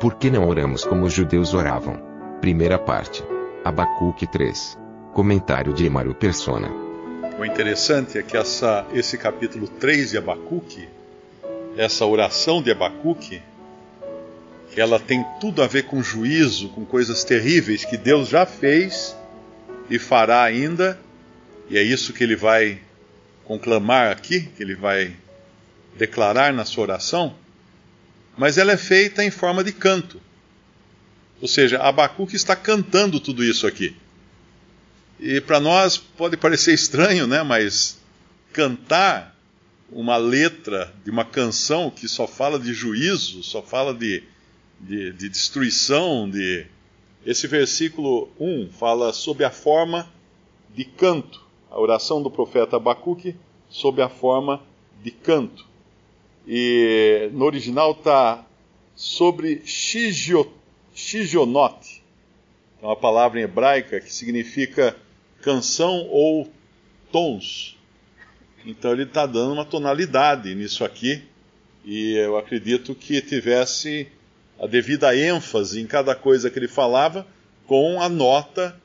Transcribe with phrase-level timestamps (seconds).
[0.00, 2.02] Por que não oramos como os judeus oravam?
[2.40, 3.22] Primeira parte.
[3.62, 4.78] Abacuque 3.
[5.12, 6.70] Comentário de Emaro Persona.
[7.38, 10.88] O interessante é que essa, esse capítulo 3 de Abacuque,
[11.76, 13.42] essa oração de Abacuque,
[14.72, 19.14] que ela tem tudo a ver com juízo, com coisas terríveis que Deus já fez
[19.90, 20.98] e fará ainda,
[21.68, 22.78] e é isso que ele vai
[23.44, 25.14] conclamar aqui, que ele vai
[25.94, 27.34] declarar na sua oração,
[28.40, 30.18] mas ela é feita em forma de canto.
[31.42, 33.94] Ou seja, Abacuque está cantando tudo isso aqui.
[35.20, 37.42] E para nós pode parecer estranho, né?
[37.42, 38.00] Mas
[38.50, 39.36] cantar
[39.92, 44.22] uma letra de uma canção que só fala de juízo, só fala de,
[44.80, 46.64] de, de destruição, de.
[47.26, 50.10] Esse versículo 1 fala sobre a forma
[50.74, 51.44] de canto.
[51.70, 53.36] A oração do profeta Abacuque
[53.68, 54.62] sob a forma
[55.04, 55.68] de canto.
[56.46, 58.44] E no original está
[58.94, 59.62] sobre
[60.94, 62.02] shigionote,
[62.82, 64.96] é uma palavra em hebraica que significa
[65.42, 66.50] canção ou
[67.12, 67.76] tons.
[68.64, 71.22] Então ele está dando uma tonalidade nisso aqui,
[71.84, 74.08] e eu acredito que tivesse
[74.58, 77.26] a devida ênfase em cada coisa que ele falava,
[77.66, 78.78] com a nota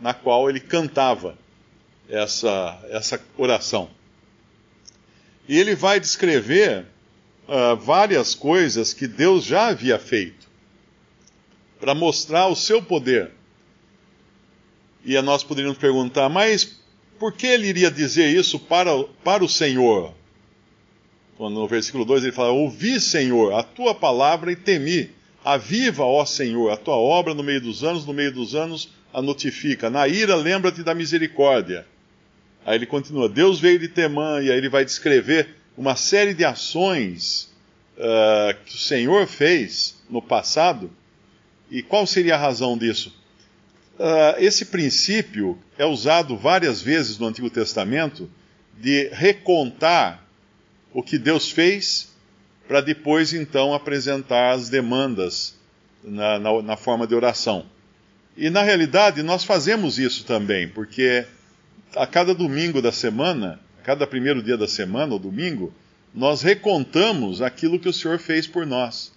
[0.00, 1.38] na qual ele cantava
[2.08, 3.88] essa, essa oração.
[5.48, 6.86] E ele vai descrever
[7.48, 10.46] uh, várias coisas que Deus já havia feito
[11.80, 13.30] para mostrar o seu poder.
[15.04, 16.80] E nós poderíamos perguntar, mas
[17.18, 18.90] por que ele iria dizer isso para,
[19.24, 20.14] para o Senhor?
[21.36, 25.10] Quando no versículo 2 ele fala: Ouvi, Senhor, a tua palavra e temi.
[25.44, 29.20] Aviva, ó Senhor, a tua obra no meio dos anos, no meio dos anos a
[29.20, 29.90] notifica.
[29.90, 31.84] Na ira, lembra-te da misericórdia.
[32.64, 36.44] Aí ele continua: Deus veio de Temã, e aí ele vai descrever uma série de
[36.44, 37.52] ações
[37.96, 40.90] uh, que o Senhor fez no passado.
[41.70, 43.14] E qual seria a razão disso?
[43.98, 48.30] Uh, esse princípio é usado várias vezes no Antigo Testamento
[48.78, 50.26] de recontar
[50.92, 52.12] o que Deus fez
[52.66, 55.54] para depois então apresentar as demandas
[56.02, 57.66] na, na, na, forma de oração.
[58.36, 61.26] E na realidade nós fazemos isso também, porque
[61.96, 65.72] a cada domingo da semana, cada primeiro dia da semana, ou domingo,
[66.14, 69.12] nós recontamos aquilo que o Senhor fez por nós.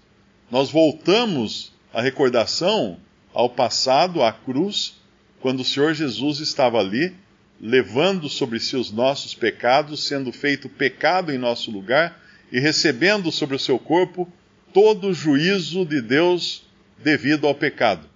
[0.49, 2.97] Nós voltamos a recordação
[3.33, 4.95] ao passado, à cruz,
[5.39, 7.13] quando o Senhor Jesus estava ali,
[7.59, 12.19] levando sobre si os nossos pecados, sendo feito pecado em nosso lugar
[12.51, 14.27] e recebendo sobre o seu corpo
[14.73, 16.63] todo o juízo de Deus
[16.97, 18.07] devido ao pecado.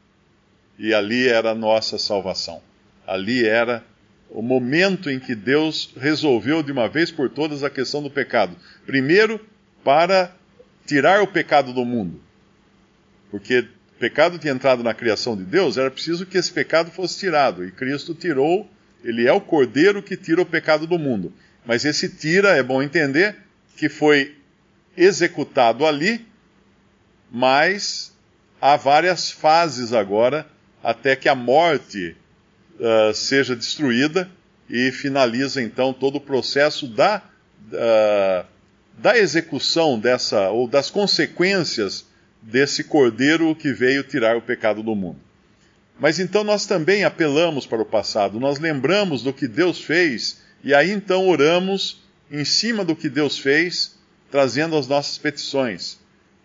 [0.77, 2.61] E ali era a nossa salvação.
[3.05, 3.83] Ali era
[4.29, 8.55] o momento em que Deus resolveu de uma vez por todas a questão do pecado.
[8.85, 9.39] Primeiro,
[9.83, 10.35] para
[10.85, 12.21] tirar o pecado do mundo.
[13.31, 13.67] Porque
[13.99, 17.65] pecado tinha entrado na criação de Deus, era preciso que esse pecado fosse tirado.
[17.65, 18.69] E Cristo tirou,
[19.03, 21.33] ele é o cordeiro que tira o pecado do mundo.
[21.65, 23.35] Mas esse tira, é bom entender,
[23.75, 24.35] que foi
[24.95, 26.25] executado ali,
[27.31, 28.13] mas
[28.61, 30.47] há várias fases agora
[30.83, 32.15] até que a morte
[32.79, 34.29] uh, seja destruída
[34.69, 37.21] e finaliza então todo o processo da,
[37.71, 38.45] uh,
[38.97, 42.05] da execução dessa, ou das consequências
[42.41, 45.19] desse cordeiro que veio tirar o pecado do mundo.
[45.99, 50.73] Mas então nós também apelamos para o passado, nós lembramos do que Deus fez e
[50.73, 52.01] aí então oramos
[52.31, 53.97] em cima do que Deus fez,
[54.29, 55.97] trazendo as nossas petições.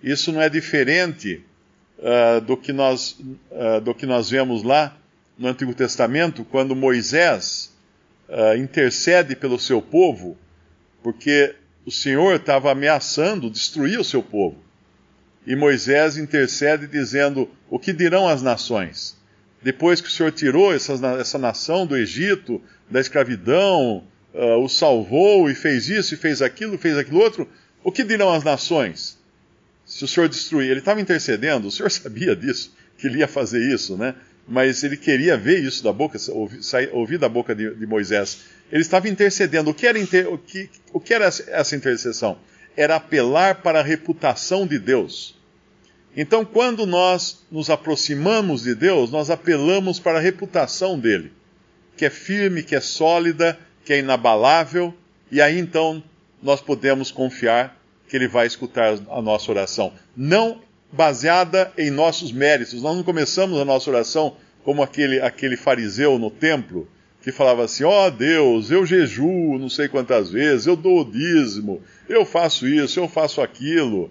[0.03, 1.45] Isso não é diferente
[1.99, 3.17] uh, do, que nós,
[3.51, 4.97] uh, do que nós vemos lá
[5.39, 7.73] no Antigo Testamento, quando Moisés
[8.29, 10.37] uh, intercede pelo seu povo,
[11.03, 11.55] porque
[11.85, 14.57] o Senhor estava ameaçando destruir o seu povo.
[15.47, 19.17] E Moisés intercede dizendo: O que dirão as nações?
[19.63, 22.61] Depois que o Senhor tirou essa, nação do Egito,
[22.91, 24.05] da escravidão,
[24.35, 27.49] uh, o salvou e fez isso e fez aquilo, fez aquilo outro,
[27.83, 29.19] o que dirão as nações?
[29.87, 33.61] Se o Senhor destruir, ele estava intercedendo, o Senhor sabia disso, que ele ia fazer
[33.61, 34.15] isso, né?
[34.47, 36.61] Mas ele queria ver isso da boca, ouvir,
[36.93, 38.45] ouvir da boca de, de, Moisés.
[38.71, 39.71] Ele estava intercedendo.
[39.71, 42.39] O que, era inter, o, que, o que era essa intercessão?
[42.77, 45.37] era apelar para a reputação de Deus.
[46.17, 51.33] Então, quando nós nos aproximamos de Deus, nós apelamos para a reputação dele,
[51.97, 54.95] que é firme, que é sólida, que é inabalável,
[55.31, 56.03] e aí então
[56.43, 57.77] nós podemos confiar
[58.09, 59.93] que ele vai escutar a nossa oração.
[60.17, 60.63] Não
[60.95, 62.83] baseada em nossos méritos.
[62.83, 66.89] Nós não começamos a nossa oração como aquele, aquele fariseu no templo
[67.23, 71.05] que falava assim: Ó oh, Deus, eu jejuo não sei quantas vezes, eu dou o
[71.05, 74.11] dízimo, eu faço isso, eu faço aquilo.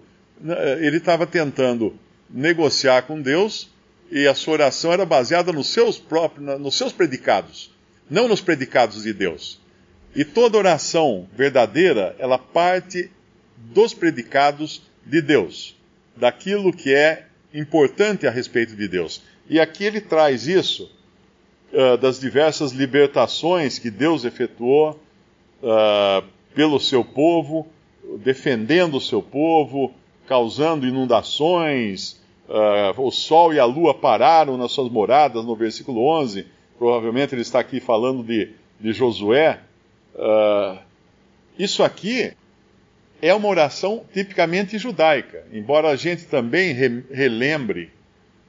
[0.79, 1.97] Ele estava tentando
[2.29, 3.69] negociar com Deus
[4.11, 7.71] e a sua oração era baseada nos seus próprios, nos seus predicados,
[8.09, 9.61] não nos predicados de Deus.
[10.15, 13.09] E toda oração verdadeira, ela parte
[13.57, 15.75] dos predicados de Deus,
[16.15, 19.21] daquilo que é importante a respeito de Deus.
[19.49, 20.89] E aqui ele traz isso
[21.71, 24.99] uh, das diversas libertações que Deus efetuou
[25.61, 26.23] uh,
[26.55, 27.67] pelo seu povo,
[28.19, 29.93] defendendo o seu povo,
[30.27, 32.21] causando inundações.
[32.47, 36.45] Uh, o sol e a lua pararam nas suas moradas, no versículo 11.
[36.77, 39.59] Provavelmente ele está aqui falando de, de Josué.
[41.57, 42.33] isso aqui
[43.23, 47.89] é uma oração tipicamente judaica, embora a gente também re relembre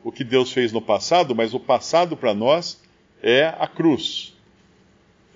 [0.02, 2.82] o que Deus fez no passado, mas o passado para nós
[3.22, 4.34] é a cruz.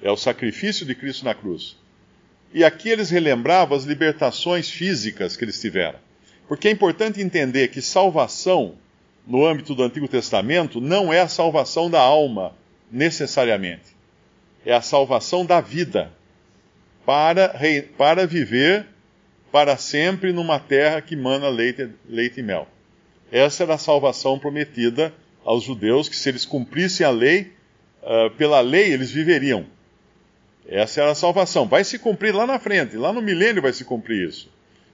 [0.02, 1.76] É o sacrifício de Cristo na cruz.
[2.52, 6.00] E aqui eles relembravam as libertações físicas que eles tiveram.
[6.48, 8.74] Porque é importante entender que salvação,
[9.24, 12.56] no âmbito do Antigo Testamento, não é a salvação da alma,
[12.90, 13.96] necessariamente.
[14.66, 16.10] É a salvação da vida,
[17.06, 17.54] para,
[17.96, 18.97] para viver
[19.50, 22.66] para sempre numa terra que mana leite, leite e mel.
[23.30, 25.12] Essa era a salvação prometida
[25.44, 27.52] aos judeus, que se eles cumprissem a lei,
[28.02, 29.66] uh, pela lei eles viveriam.
[30.66, 31.66] Essa era a salvação.
[31.66, 34.50] Vai se cumprir lá na frente, lá no milênio vai se cumprir isso.